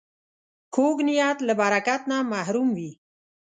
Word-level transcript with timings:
کوږ 0.75 0.97
نیت 1.07 1.37
له 1.47 1.53
برکت 1.61 2.01
نه 2.11 2.17
محروم 2.31 2.69
وي 2.77 2.91